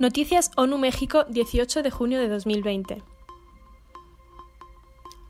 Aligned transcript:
Noticias 0.00 0.50
ONU 0.56 0.76
México 0.76 1.22
18 1.28 1.84
de 1.84 1.90
junio 1.92 2.18
de 2.18 2.28
2020. 2.28 3.02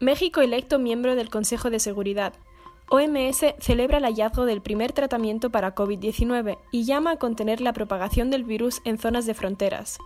México 0.01 0.41
electo 0.41 0.79
miembro 0.79 1.17
del 1.17 1.29
Consejo 1.29 1.69
de 1.69 1.79
Seguridad. 1.79 2.33
OMS 2.89 3.45
celebra 3.59 3.99
el 3.99 4.05
hallazgo 4.05 4.47
del 4.47 4.63
primer 4.63 4.93
tratamiento 4.93 5.51
para 5.51 5.75
COVID-19 5.75 6.57
y 6.71 6.85
llama 6.85 7.11
a 7.13 7.17
contener 7.17 7.61
la 7.61 7.75
propagación 7.75 8.31
del 8.31 8.45
virus 8.45 8.81
en 8.87 8.97
zonas 8.97 9.27
de 9.27 9.35
fronteras. 9.35 9.99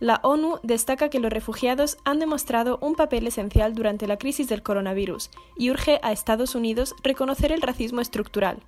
La 0.00 0.18
ONU 0.24 0.58
destaca 0.64 1.08
que 1.08 1.20
los 1.20 1.32
refugiados 1.32 1.96
han 2.04 2.18
demostrado 2.18 2.78
un 2.82 2.96
papel 2.96 3.28
esencial 3.28 3.72
durante 3.72 4.08
la 4.08 4.18
crisis 4.18 4.48
del 4.48 4.64
coronavirus 4.64 5.30
y 5.56 5.70
urge 5.70 6.00
a 6.02 6.10
Estados 6.10 6.56
Unidos 6.56 6.92
reconocer 7.04 7.52
el 7.52 7.62
racismo 7.62 8.00
estructural. 8.00 8.58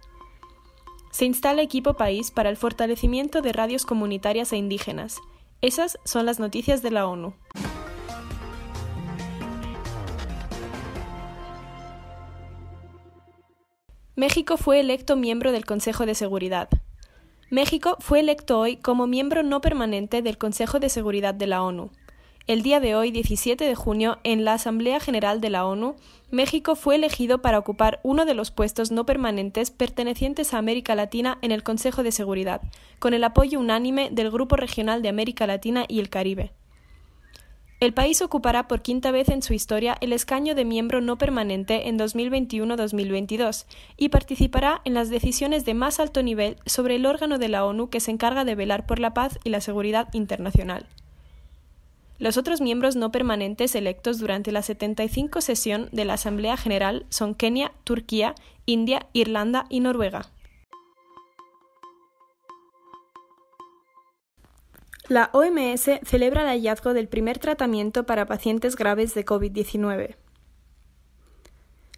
Se 1.11 1.25
instala 1.25 1.63
equipo 1.63 1.95
país 1.95 2.31
para 2.31 2.51
el 2.51 2.57
fortalecimiento 2.57 3.43
de 3.43 3.53
radios 3.53 3.85
comunitarias 3.85 4.53
e 4.53 4.57
indígenas. 4.57 5.19
Esas 5.61 5.99
son 6.05 6.25
las 6.25 6.39
noticias 6.39 6.83
de 6.83 6.91
la 6.93 7.07
ONU. 7.07 7.35
México 14.15 14.57
fue 14.57 14.81
electo 14.81 15.17
miembro 15.17 15.51
del 15.51 15.65
Consejo 15.65 16.07
de 16.07 16.15
Seguridad. 16.15 16.69
México 17.51 17.97
fue 17.99 18.21
electo 18.21 18.61
hoy 18.61 18.77
como 18.77 19.09
miembro 19.09 19.43
no 19.43 19.61
permanente 19.61 20.23
del 20.23 20.39
Consejo 20.39 20.79
de 20.79 20.89
Seguridad 20.89 21.35
de 21.35 21.49
la 21.49 21.63
ONU. 21.63 21.91
El 22.47 22.63
día 22.63 22.81
de 22.81 22.97
hoy, 22.97 23.11
17 23.11 23.65
de 23.65 23.75
junio, 23.75 24.19
en 24.25 24.45
la 24.45 24.55
Asamblea 24.55 24.99
General 24.99 25.41
de 25.41 25.51
la 25.51 25.67
ONU, 25.67 25.95
México 26.31 26.75
fue 26.75 26.97
elegido 26.97 27.43
para 27.43 27.59
ocupar 27.59 28.01
uno 28.03 28.25
de 28.25 28.35
los 28.35 28.51
puestos 28.51 28.91
no 28.91 29.07
permanentes 29.07 29.71
pertenecientes 29.71 30.53
a 30.53 30.59
América 30.59 30.95
Latina 30.95 31.39
en 31.43 31.53
el 31.53 31.63
Consejo 31.63 32.03
de 32.03 32.13
Seguridad, 32.13 32.63
con 32.99 33.15
el 33.15 33.25
apoyo 33.25 33.61
unánime 33.61 34.11
del 34.11 34.31
Grupo 34.31 34.57
Regional 34.57 35.03
de 35.03 35.09
América 35.11 35.47
Latina 35.47 35.85
y 35.87 36.01
el 36.01 36.09
Caribe. 36.09 36.53
El 37.81 37.95
país 37.95 38.21
ocupará 38.21 38.69
por 38.69 38.83
quinta 38.83 39.11
vez 39.11 39.31
en 39.31 39.43
su 39.43 39.55
historia 39.55 39.97
el 40.03 40.13
escaño 40.13 40.55
de 40.55 40.67
miembro 40.67 41.01
no 41.01 41.17
permanente 41.17 41.89
en 41.89 41.99
2021-2022 41.99 43.65
y 43.97 44.11
participará 44.11 44.83
en 44.85 44.93
las 44.93 45.09
decisiones 45.09 45.65
de 45.65 45.73
más 45.73 45.99
alto 45.99 46.23
nivel 46.23 46.57
sobre 46.67 46.97
el 46.97 47.07
órgano 47.07 47.39
de 47.39 47.49
la 47.49 47.65
ONU 47.65 47.89
que 47.89 48.01
se 48.01 48.11
encarga 48.11 48.45
de 48.45 48.55
velar 48.55 48.87
por 48.87 48.99
la 48.99 49.15
paz 49.15 49.39
y 49.45 49.49
la 49.49 49.63
seguridad 49.63 50.09
internacional. 50.13 50.87
Los 52.21 52.37
otros 52.37 52.61
miembros 52.61 52.97
no 52.97 53.11
permanentes 53.11 53.75
electos 53.75 54.19
durante 54.19 54.53
la 54.53 54.61
75 54.61 55.41
sesión 55.41 55.89
de 55.91 56.05
la 56.05 56.13
Asamblea 56.15 56.59
General 56.59 57.07
son 57.09 57.35
Kenia, 57.35 57.73
Turquía, 57.83 58.35
India, 58.67 59.07
Irlanda 59.15 59.65
y 59.71 59.81
Noruega. 59.81 60.27
La 65.09 65.31
OMS 65.33 65.91
celebra 66.05 66.43
el 66.43 66.49
hallazgo 66.49 66.93
del 66.93 67.09
primer 67.09 67.39
tratamiento 67.39 68.05
para 68.05 68.27
pacientes 68.27 68.77
graves 68.77 69.15
de 69.15 69.25
COVID-19. 69.25 70.17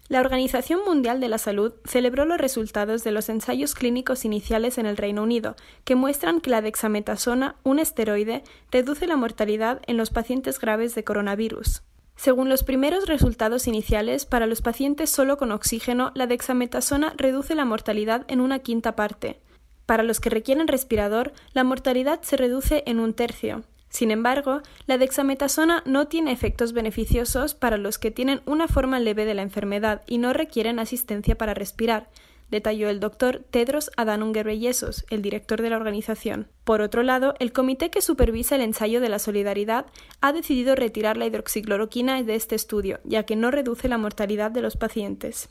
La 0.09 0.19
Organización 0.19 0.81
Mundial 0.85 1.21
de 1.21 1.29
la 1.29 1.37
Salud 1.37 1.73
celebró 1.85 2.25
los 2.25 2.37
resultados 2.37 3.05
de 3.05 3.11
los 3.11 3.29
ensayos 3.29 3.73
clínicos 3.73 4.25
iniciales 4.25 4.77
en 4.77 4.85
el 4.85 4.97
Reino 4.97 5.23
Unido, 5.23 5.55
que 5.85 5.95
muestran 5.95 6.41
que 6.41 6.49
la 6.49 6.61
dexametasona, 6.61 7.55
un 7.63 7.79
esteroide, 7.79 8.43
reduce 8.69 9.07
la 9.07 9.15
mortalidad 9.15 9.81
en 9.87 9.95
los 9.95 10.09
pacientes 10.09 10.59
graves 10.59 10.93
de 10.93 11.05
coronavirus. 11.05 11.83
Según 12.17 12.49
los 12.49 12.63
primeros 12.63 13.07
resultados 13.07 13.65
iniciales, 13.65 14.25
para 14.25 14.45
los 14.45 14.61
pacientes 14.61 15.09
solo 15.09 15.37
con 15.37 15.51
oxígeno, 15.51 16.11
la 16.15 16.27
dexametasona 16.27 17.13
reduce 17.17 17.55
la 17.55 17.65
mortalidad 17.65 18.25
en 18.27 18.41
una 18.41 18.59
quinta 18.59 18.95
parte. 18.95 19.39
Para 19.85 20.03
los 20.03 20.19
que 20.19 20.29
requieren 20.29 20.67
respirador, 20.67 21.33
la 21.53 21.63
mortalidad 21.63 22.21
se 22.21 22.37
reduce 22.37 22.83
en 22.85 22.99
un 22.99 23.13
tercio. 23.13 23.63
Sin 23.93 24.09
embargo, 24.09 24.63
la 24.87 24.97
dexametasona 24.97 25.83
no 25.85 26.07
tiene 26.07 26.31
efectos 26.31 26.73
beneficiosos 26.73 27.53
para 27.53 27.77
los 27.77 27.99
que 27.99 28.09
tienen 28.09 28.41
una 28.47 28.67
forma 28.67 28.99
leve 28.99 29.23
de 29.23 29.35
la 29.35 29.43
enfermedad 29.43 30.01
y 30.07 30.17
no 30.17 30.33
requieren 30.33 30.79
asistencia 30.79 31.37
para 31.37 31.53
respirar, 31.53 32.09
detalló 32.49 32.89
el 32.89 32.99
doctor 32.99 33.45
Tedros 33.51 33.91
Adhanom 33.95 34.31
Ghebreyesus, 34.31 35.05
el 35.11 35.21
director 35.21 35.61
de 35.61 35.69
la 35.69 35.77
organización. 35.77 36.47
Por 36.63 36.81
otro 36.81 37.03
lado, 37.03 37.35
el 37.37 37.53
comité 37.53 37.91
que 37.91 38.01
supervisa 38.01 38.55
el 38.55 38.61
ensayo 38.61 38.99
de 38.99 39.09
la 39.09 39.19
solidaridad 39.19 39.85
ha 40.21 40.33
decidido 40.33 40.73
retirar 40.73 41.15
la 41.15 41.27
hidroxicloroquina 41.27 42.23
de 42.23 42.33
este 42.33 42.55
estudio, 42.55 42.99
ya 43.03 43.27
que 43.27 43.35
no 43.35 43.51
reduce 43.51 43.87
la 43.89 43.99
mortalidad 43.99 44.49
de 44.49 44.63
los 44.63 44.75
pacientes. 44.75 45.49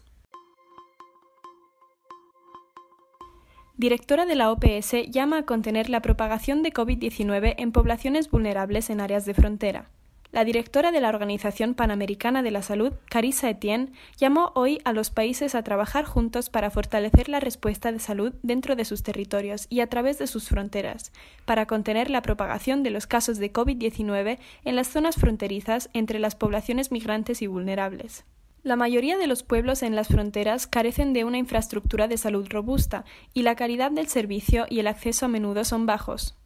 Directora 3.77 4.27
de 4.27 4.35
la 4.35 4.51
OPS, 4.51 5.11
llama 5.11 5.39
a 5.39 5.43
contener 5.45 5.89
la 5.89 6.03
propagación 6.03 6.63
de 6.63 6.73
COVID-19 6.73 7.55
en 7.59 7.73
poblaciones 7.73 8.31
vulnerables 8.31 8.91
en 8.91 9.01
áreas 9.01 9.25
de 9.25 9.35
frontera. 9.35 9.89
La 10.33 10.47
directora 10.47 10.93
de 10.93 11.01
la 11.03 11.11
Organización 11.11 11.75
Panamericana 11.75 12.43
de 12.43 12.51
la 12.51 12.63
Salud, 12.63 12.95
Carissa 13.11 13.51
Etienne, 13.51 13.93
llamó 14.17 14.51
hoy 14.55 14.81
a 14.85 14.95
los 14.95 15.11
países 15.11 15.55
a 15.55 15.63
trabajar 15.63 16.07
juntos 16.07 16.49
para 16.49 16.71
fortalecer 16.71 17.29
la 17.29 17.39
respuesta 17.39 17.93
de 17.93 17.99
salud 17.99 18.33
dentro 18.43 18.75
de 18.75 18.87
sus 18.87 19.03
territorios 19.03 19.67
y 19.69 19.81
a 19.81 19.89
través 19.89 20.19
de 20.19 20.27
sus 20.27 20.49
fronteras, 20.49 21.13
para 21.45 21.67
contener 21.67 22.09
la 22.09 22.23
propagación 22.23 22.83
de 22.83 22.91
los 22.91 23.07
casos 23.07 23.37
de 23.37 23.53
COVID-19 23.53 24.39
en 24.65 24.77
las 24.77 24.89
zonas 24.89 25.17
fronterizas 25.17 25.91
entre 25.93 26.19
las 26.19 26.35
poblaciones 26.35 26.93
migrantes 26.93 27.43
y 27.43 27.47
vulnerables. 27.47 28.25
La 28.65 28.77
mayoría 28.77 29.19
de 29.19 29.27
los 29.27 29.43
pueblos 29.43 29.83
en 29.83 29.97
las 29.97 30.07
fronteras 30.07 30.69
carecen 30.69 31.13
de 31.13 31.25
una 31.25 31.37
infraestructura 31.37 32.07
de 32.07 32.17
salud 32.17 32.47
robusta 32.49 33.05
y 33.35 33.43
la 33.43 33.57
calidad 33.57 33.91
del 33.91 34.07
servicio 34.07 34.67
y 34.71 34.79
el 34.79 34.87
acceso 34.87 35.27
a 35.27 35.29
menudo 35.29 35.65
son 35.65 35.85
bajos. 35.85 36.37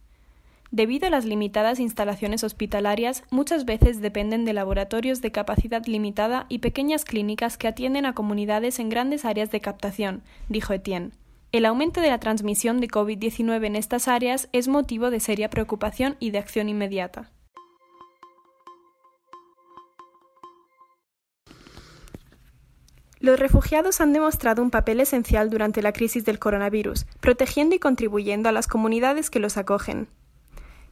Debido 0.70 1.08
a 1.08 1.10
las 1.10 1.26
limitadas 1.26 1.78
instalaciones 1.78 2.42
hospitalarias, 2.42 3.22
muchas 3.30 3.66
veces 3.66 4.00
dependen 4.00 4.46
de 4.46 4.54
laboratorios 4.54 5.20
de 5.20 5.30
capacidad 5.30 5.84
limitada 5.84 6.46
y 6.48 6.58
pequeñas 6.58 7.04
clínicas 7.04 7.58
que 7.58 7.68
atienden 7.68 8.06
a 8.06 8.14
comunidades 8.14 8.78
en 8.78 8.88
grandes 8.88 9.26
áreas 9.26 9.50
de 9.50 9.60
captación, 9.60 10.22
dijo 10.48 10.72
Etienne. 10.72 11.12
El 11.52 11.66
aumento 11.66 12.00
de 12.00 12.08
la 12.08 12.18
transmisión 12.18 12.80
de 12.80 12.88
COVID-19 12.88 13.66
en 13.66 13.76
estas 13.76 14.08
áreas 14.08 14.48
es 14.52 14.68
motivo 14.68 15.10
de 15.10 15.20
seria 15.20 15.50
preocupación 15.50 16.16
y 16.18 16.30
de 16.30 16.38
acción 16.38 16.70
inmediata. 16.70 17.30
Los 23.18 23.40
refugiados 23.40 24.00
han 24.02 24.12
demostrado 24.12 24.62
un 24.62 24.70
papel 24.70 25.00
esencial 25.00 25.48
durante 25.48 25.80
la 25.80 25.92
crisis 25.92 26.24
del 26.26 26.38
coronavirus, 26.38 27.06
protegiendo 27.20 27.74
y 27.74 27.78
contribuyendo 27.78 28.48
a 28.48 28.52
las 28.52 28.66
comunidades 28.66 29.30
que 29.30 29.38
los 29.38 29.56
acogen. 29.56 30.08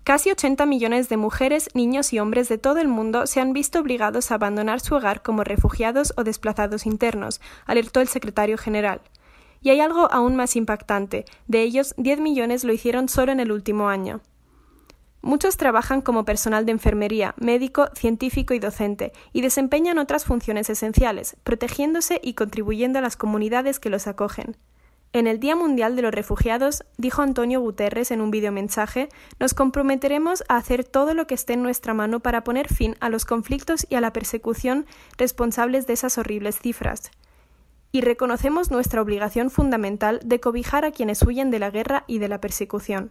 Casi 0.04 0.30
80 0.30 0.64
millones 0.66 1.08
de 1.08 1.16
mujeres, 1.16 1.68
niños 1.74 2.12
y 2.12 2.18
hombres 2.18 2.48
de 2.48 2.58
todo 2.58 2.78
el 2.78 2.88
mundo 2.88 3.26
se 3.26 3.40
han 3.40 3.52
visto 3.52 3.78
obligados 3.78 4.30
a 4.30 4.34
abandonar 4.34 4.80
su 4.80 4.94
hogar 4.94 5.22
como 5.22 5.44
refugiados 5.44 6.14
o 6.16 6.24
desplazados 6.24 6.86
internos, 6.86 7.40
alertó 7.66 8.00
el 8.00 8.08
secretario 8.08 8.58
general. 8.58 9.00
Y 9.60 9.70
hay 9.70 9.80
algo 9.80 10.12
aún 10.12 10.36
más 10.36 10.56
impactante. 10.56 11.24
De 11.48 11.62
ellos, 11.62 11.94
10 11.96 12.20
millones 12.20 12.64
lo 12.64 12.72
hicieron 12.72 13.08
solo 13.08 13.32
en 13.32 13.40
el 13.40 13.50
último 13.50 13.88
año. 13.88 14.20
Muchos 15.24 15.56
trabajan 15.56 16.02
como 16.02 16.26
personal 16.26 16.66
de 16.66 16.72
enfermería, 16.72 17.34
médico, 17.38 17.88
científico 17.94 18.52
y 18.52 18.58
docente, 18.58 19.14
y 19.32 19.40
desempeñan 19.40 19.96
otras 19.96 20.26
funciones 20.26 20.68
esenciales, 20.68 21.38
protegiéndose 21.44 22.20
y 22.22 22.34
contribuyendo 22.34 22.98
a 22.98 23.02
las 23.02 23.16
comunidades 23.16 23.80
que 23.80 23.88
los 23.88 24.06
acogen. 24.06 24.58
En 25.14 25.26
el 25.26 25.40
Día 25.40 25.56
Mundial 25.56 25.96
de 25.96 26.02
los 26.02 26.12
Refugiados, 26.12 26.84
dijo 26.98 27.22
Antonio 27.22 27.62
Guterres 27.62 28.10
en 28.10 28.20
un 28.20 28.30
videomensaje, 28.30 29.08
nos 29.40 29.54
comprometeremos 29.54 30.44
a 30.50 30.58
hacer 30.58 30.84
todo 30.84 31.14
lo 31.14 31.26
que 31.26 31.36
esté 31.36 31.54
en 31.54 31.62
nuestra 31.62 31.94
mano 31.94 32.20
para 32.20 32.44
poner 32.44 32.68
fin 32.68 32.94
a 33.00 33.08
los 33.08 33.24
conflictos 33.24 33.86
y 33.88 33.94
a 33.94 34.02
la 34.02 34.12
persecución 34.12 34.84
responsables 35.16 35.86
de 35.86 35.94
esas 35.94 36.18
horribles 36.18 36.58
cifras. 36.58 37.10
Y 37.92 38.02
reconocemos 38.02 38.70
nuestra 38.70 39.00
obligación 39.00 39.48
fundamental 39.48 40.20
de 40.22 40.38
cobijar 40.38 40.84
a 40.84 40.90
quienes 40.90 41.22
huyen 41.22 41.50
de 41.50 41.60
la 41.60 41.70
guerra 41.70 42.04
y 42.06 42.18
de 42.18 42.28
la 42.28 42.42
persecución. 42.42 43.10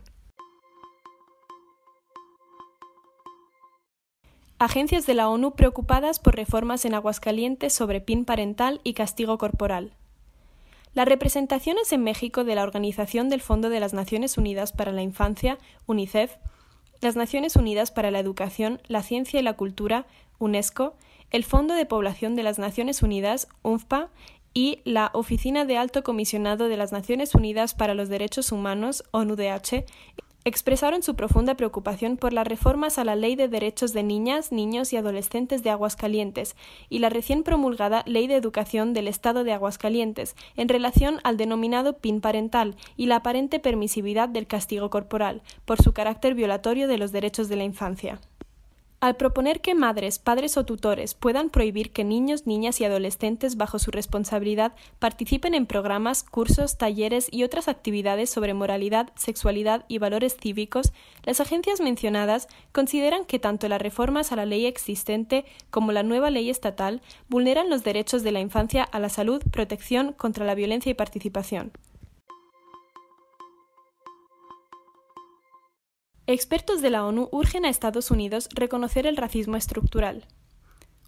Agencias 4.64 5.06
de 5.06 5.14
la 5.14 5.28
ONU 5.28 5.56
preocupadas 5.56 6.20
por 6.20 6.38
reformas 6.38 6.86
en 6.86 6.94
Aguascalientes 6.94 7.74
sobre 7.74 8.00
PIN 8.00 8.24
parental 8.24 8.80
y 8.86 8.94
castigo 8.94 9.38
corporal. 9.38 9.92
Las 10.94 11.06
representaciones 11.06 11.92
en 11.92 12.02
México 12.02 12.46
de 12.46 12.56
la 12.56 12.64
Organización 12.64 13.28
del 13.28 13.42
Fondo 13.42 13.70
de 13.70 13.82
las 13.82 13.94
Naciones 13.94 14.38
Unidas 14.38 14.72
para 14.72 14.94
la 14.94 15.02
Infancia, 15.02 15.58
UNICEF, 15.86 16.38
las 17.02 17.18
Naciones 17.18 17.58
Unidas 17.58 17.92
para 17.92 18.10
la 18.10 18.20
Educación, 18.20 18.80
la 18.88 19.04
Ciencia 19.04 19.38
y 19.38 19.44
la 19.44 19.58
Cultura, 19.58 20.06
UNESCO, 20.40 20.96
el 21.32 21.44
Fondo 21.44 21.74
de 21.74 21.86
Población 21.86 22.38
de 22.38 22.44
las 22.44 22.58
Naciones 22.58 23.04
Unidas, 23.04 23.50
UNFPA, 23.64 24.12
y 24.54 24.82
la 24.86 25.10
Oficina 25.14 25.66
de 25.66 25.78
Alto 25.78 26.04
Comisionado 26.04 26.70
de 26.70 26.78
las 26.78 26.92
Naciones 26.92 27.34
Unidas 27.36 27.74
para 27.74 27.96
los 27.96 28.08
Derechos 28.08 28.52
Humanos, 28.52 29.04
ONUDH, 29.12 29.86
expresaron 30.46 31.04
su 31.04 31.16
profunda 31.16 31.56
preocupación 31.56 32.18
por 32.18 32.34
las 32.34 32.48
reformas 32.48 32.98
a 32.98 33.04
la 33.04 33.16
Ley 33.16 33.36
de 33.36 33.48
Derechos 33.48 33.94
de 33.94 34.04
Niñas, 34.04 34.52
Niños 34.52 34.92
y 34.92 34.98
Adolescentes 34.98 35.64
de 35.64 35.70
Aguascalientes 35.70 36.56
y 36.90 37.00
la 37.00 37.10
recién 37.10 37.44
promulgada 37.44 38.04
Ley 38.06 38.28
de 38.28 38.36
Educación 38.36 38.94
del 38.94 39.08
Estado 39.08 39.44
de 39.44 39.54
Aguascalientes 39.54 40.36
en 40.58 40.70
relación 40.70 41.20
al 41.24 41.38
denominado 41.38 41.98
PIN 41.98 42.20
parental 42.20 42.76
y 42.98 43.06
la 43.06 43.18
aparente 43.18 43.60
permisividad 43.60 44.28
del 44.30 44.48
castigo 44.48 44.90
corporal, 44.90 45.42
por 45.66 45.82
su 45.82 45.94
carácter 45.94 46.36
violatorio 46.36 46.88
de 46.88 46.98
los 46.98 47.12
derechos 47.12 47.48
de 47.48 47.56
la 47.56 47.64
infancia. 47.64 48.20
Al 49.04 49.18
proponer 49.18 49.60
que 49.60 49.76
madres, 49.76 50.18
padres 50.18 50.56
o 50.56 50.64
tutores 50.64 51.14
puedan 51.14 51.50
prohibir 51.50 51.92
que 51.92 52.06
niños, 52.06 52.48
niñas 52.48 52.80
y 52.80 52.86
adolescentes 52.86 53.58
bajo 53.58 53.78
su 53.78 53.92
responsabilidad 53.92 54.72
participen 55.00 55.56
en 55.56 55.66
programas, 55.66 56.24
cursos, 56.24 56.78
talleres 56.78 57.28
y 57.30 57.44
otras 57.44 57.68
actividades 57.68 58.30
sobre 58.30 58.54
moralidad, 58.54 59.10
sexualidad 59.18 59.84
y 59.90 59.98
valores 59.98 60.38
cívicos, 60.40 60.94
las 61.26 61.42
agencias 61.42 61.82
mencionadas 61.82 62.48
consideran 62.72 63.26
que 63.26 63.40
tanto 63.40 63.68
las 63.68 63.82
reformas 63.82 64.32
a 64.32 64.38
la 64.38 64.46
ley 64.46 64.68
existente 64.68 65.44
como 65.70 65.92
la 65.92 66.04
nueva 66.04 66.30
ley 66.30 66.50
estatal 66.50 67.02
vulneran 67.28 67.70
los 67.70 67.84
derechos 67.84 68.24
de 68.24 68.32
la 68.32 68.40
infancia 68.40 68.84
a 68.84 69.00
la 69.00 69.10
salud, 69.10 69.44
protección 69.52 70.14
contra 70.14 70.46
la 70.46 70.56
violencia 70.56 70.90
y 70.92 70.94
participación. 70.94 71.74
Expertos 76.26 76.82
de 76.82 76.90
la 76.90 77.06
ONU 77.06 77.28
urgen 77.34 77.66
a 77.66 77.70
Estados 77.70 78.10
Unidos 78.10 78.48
reconocer 78.56 79.06
el 79.08 79.18
racismo 79.18 79.58
estructural. 79.58 80.26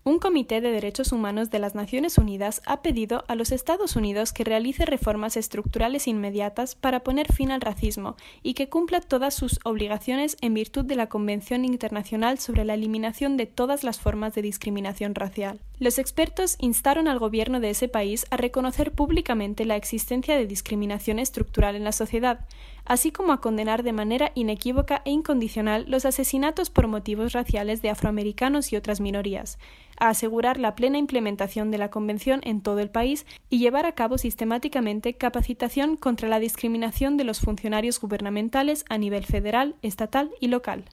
Un 0.04 0.20
comité 0.20 0.60
de 0.60 0.70
derechos 0.70 1.14
humanos 1.14 1.50
de 1.50 1.58
las 1.58 1.74
Naciones 1.74 2.18
Unidas 2.18 2.62
ha 2.66 2.82
pedido 2.82 3.24
a 3.28 3.34
los 3.34 3.54
Estados 3.54 3.96
Unidos 3.96 4.34
que 4.34 4.44
realice 4.44 4.86
reformas 4.86 5.38
estructurales 5.38 6.08
inmediatas 6.08 6.76
para 6.76 7.00
poner 7.00 7.32
fin 7.34 7.50
al 7.50 7.62
racismo 7.62 8.18
y 8.44 8.56
que 8.56 8.68
cumpla 8.68 9.00
todas 9.00 9.34
sus 9.34 9.58
obligaciones 9.64 10.38
en 10.42 10.54
virtud 10.54 10.84
de 10.84 10.96
la 10.96 11.08
Convención 11.08 11.64
Internacional 11.64 12.38
sobre 12.38 12.66
la 12.66 12.76
Eliminación 12.76 13.38
de 13.38 13.48
todas 13.48 13.84
las 13.84 14.00
formas 14.00 14.36
de 14.36 14.44
discriminación 14.44 15.16
racial. 15.16 15.60
Los 15.80 15.98
expertos 15.98 16.58
instaron 16.60 17.08
al 17.08 17.18
gobierno 17.18 17.60
de 17.60 17.72
ese 17.72 17.88
país 17.88 18.28
a 18.30 18.38
reconocer 18.38 18.92
públicamente 18.92 19.66
la 19.66 19.76
existencia 19.76 20.38
de 20.38 20.46
discriminación 20.46 21.20
estructural 21.20 21.76
en 21.76 21.84
la 21.84 21.94
sociedad, 21.94 22.46
así 22.86 23.12
como 23.12 23.34
a 23.34 23.42
condenar 23.42 23.84
de 23.84 23.94
manera 23.94 24.32
inequívoca 24.36 25.02
e 25.06 25.12
incondicional 25.12 25.86
los 25.88 26.06
asesinatos 26.06 26.70
por 26.70 26.88
motivos 26.88 27.34
raciales 27.34 27.82
de 27.82 27.90
afroamericanos 27.90 28.72
y 28.72 28.76
otras 28.76 29.02
minorías, 29.02 29.58
a 29.98 30.10
asegurar 30.10 30.60
la 30.60 30.76
plena 30.76 30.98
implementación 30.98 31.72
de 31.72 31.78
la 31.78 31.90
Convención 31.90 32.42
en 32.44 32.62
todo 32.62 32.80
el 32.80 32.90
país 32.90 33.26
y 33.50 33.60
llevar 33.60 33.86
a 33.86 33.94
cabo 33.94 34.18
sistemáticamente 34.18 35.16
capacitación 35.16 35.98
contra 35.98 36.30
la 36.30 36.40
discriminación 36.40 37.18
de 37.18 37.24
los 37.24 37.40
funcionarios 37.40 38.00
gubernamentales 38.00 38.86
a 38.90 38.98
nivel 38.98 39.26
federal, 39.26 39.76
estatal 39.82 40.32
y 40.40 40.48
local. 40.48 40.86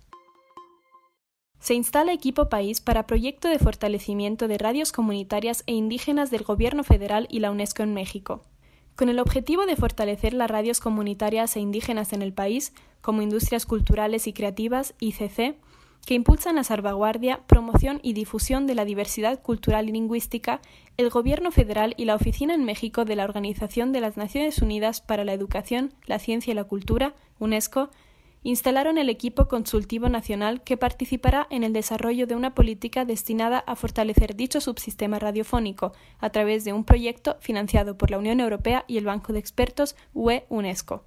Se 1.63 1.75
instala 1.75 2.13
Equipo 2.13 2.49
País 2.49 2.81
para 2.81 3.07
proyecto 3.07 3.47
de 3.47 3.61
fortalecimiento 3.61 4.49
de 4.49 4.59
radios 4.59 4.91
comunitarias 4.91 5.63
e 5.69 5.75
indígenas 5.75 6.33
del 6.33 6.43
Gobierno 6.43 6.83
federal 6.83 7.29
y 7.31 7.39
la 7.39 7.53
UNESCO 7.53 7.85
en 7.85 7.95
México. 7.95 8.43
Con 8.97 9.09
el 9.09 9.19
objetivo 9.19 9.67
de 9.67 9.77
fortalecer 9.77 10.35
las 10.35 10.51
radios 10.51 10.81
comunitarias 10.81 11.57
e 11.57 11.61
indígenas 11.61 12.13
en 12.13 12.23
el 12.23 12.33
país, 12.33 12.73
como 13.01 13.23
Industrias 13.23 13.67
Culturales 13.67 14.27
y 14.27 14.33
Creativas, 14.33 14.95
ICC, 15.01 15.57
que 16.07 16.15
impulsan 16.15 16.57
la 16.57 16.65
salvaguardia, 16.65 17.41
promoción 17.47 18.01
y 18.03 18.13
difusión 18.13 18.67
de 18.67 18.75
la 18.75 18.85
diversidad 18.85 19.41
cultural 19.41 19.89
y 19.89 19.93
lingüística, 19.93 20.61
el 20.97 21.11
Gobierno 21.11 21.51
federal 21.53 21.95
y 21.97 22.05
la 22.05 22.17
Oficina 22.17 22.55
en 22.55 22.65
México 22.65 23.05
de 23.05 23.17
la 23.17 23.25
Organización 23.25 23.93
de 23.93 24.01
las 24.01 24.17
Naciones 24.17 24.59
Unidas 24.59 25.01
para 25.01 25.25
la 25.25 25.33
Educación, 25.33 25.95
la 26.07 26.19
Ciencia 26.19 26.51
y 26.51 26.55
la 26.55 26.65
Cultura, 26.65 27.15
UNESCO, 27.39 27.91
instalaron 28.43 28.99
el 28.99 29.09
equipo 29.09 29.49
consultivo 29.49 30.09
nacional 30.09 30.63
que 30.63 30.77
participará 30.77 31.47
en 31.51 31.63
el 31.65 31.73
desarrollo 31.73 32.27
de 32.27 32.35
una 32.35 32.55
política 32.55 33.05
destinada 33.05 33.59
a 33.59 33.77
fortalecer 33.77 34.35
dicho 34.37 34.61
subsistema 34.61 35.19
radiofónico 35.19 35.93
a 36.19 36.31
través 36.31 36.65
de 36.65 36.73
un 36.73 36.85
proyecto 36.85 37.37
financiado 37.41 37.97
por 37.97 38.11
la 38.11 38.19
Unión 38.19 38.41
Europea 38.41 38.85
y 38.89 38.99
el 38.99 39.05
Banco 39.05 39.33
de 39.33 39.39
Expertos 39.39 39.97
UE 40.13 40.47
UNESCO. 40.49 41.05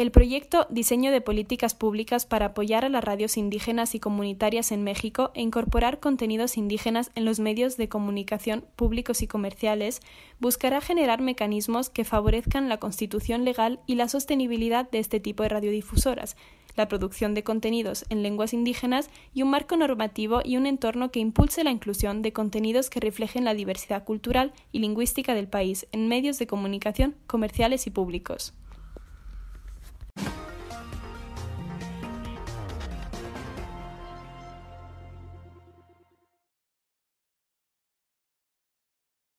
El 0.00 0.12
proyecto 0.12 0.66
Diseño 0.70 1.12
de 1.12 1.20
Políticas 1.20 1.74
Públicas 1.74 2.24
para 2.24 2.46
apoyar 2.46 2.86
a 2.86 2.88
las 2.88 3.04
radios 3.04 3.36
indígenas 3.36 3.94
y 3.94 4.00
comunitarias 4.00 4.72
en 4.72 4.82
México 4.82 5.30
e 5.34 5.42
incorporar 5.42 6.00
contenidos 6.00 6.56
indígenas 6.56 7.10
en 7.16 7.26
los 7.26 7.38
medios 7.38 7.76
de 7.76 7.90
comunicación 7.90 8.64
públicos 8.76 9.20
y 9.20 9.26
comerciales 9.26 10.00
buscará 10.38 10.80
generar 10.80 11.20
mecanismos 11.20 11.90
que 11.90 12.06
favorezcan 12.06 12.70
la 12.70 12.78
constitución 12.78 13.44
legal 13.44 13.80
y 13.86 13.96
la 13.96 14.08
sostenibilidad 14.08 14.90
de 14.90 15.00
este 15.00 15.20
tipo 15.20 15.42
de 15.42 15.50
radiodifusoras, 15.50 16.34
la 16.76 16.88
producción 16.88 17.34
de 17.34 17.44
contenidos 17.44 18.06
en 18.08 18.22
lenguas 18.22 18.54
indígenas 18.54 19.10
y 19.34 19.42
un 19.42 19.50
marco 19.50 19.76
normativo 19.76 20.40
y 20.42 20.56
un 20.56 20.64
entorno 20.64 21.10
que 21.10 21.20
impulse 21.20 21.62
la 21.62 21.72
inclusión 21.72 22.22
de 22.22 22.32
contenidos 22.32 22.88
que 22.88 23.00
reflejen 23.00 23.44
la 23.44 23.52
diversidad 23.52 24.04
cultural 24.04 24.54
y 24.72 24.78
lingüística 24.78 25.34
del 25.34 25.48
país 25.48 25.86
en 25.92 26.08
medios 26.08 26.38
de 26.38 26.46
comunicación 26.46 27.16
comerciales 27.26 27.86
y 27.86 27.90
públicos. 27.90 28.54